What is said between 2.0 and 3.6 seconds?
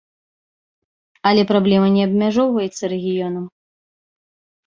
абмяжоўваецца рэгіёнам.